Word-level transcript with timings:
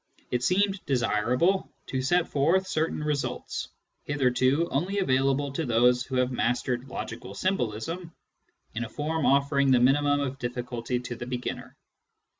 It 0.31 0.41
seemed 0.43 0.83
desirable 0.87 1.71
to 1.85 2.01
set 2.01 2.27
forth 2.27 2.65
certain 2.65 3.03
results, 3.03 3.67
hitherto 4.05 4.67
only 4.71 4.97
available 4.97 5.51
to 5.53 5.63
those 5.63 6.01
who 6.03 6.15
have 6.15 6.31
mastered 6.31 6.87
logical 6.87 7.35
symbolism, 7.35 8.11
in 8.73 8.83
a 8.83 8.89
form 8.89 9.27
offering 9.27 9.69
the 9.69 9.79
minimum 9.79 10.19
of 10.19 10.39
difficulty 10.39 10.99
to 11.01 11.15
the 11.15 11.27
beginner. 11.27 11.77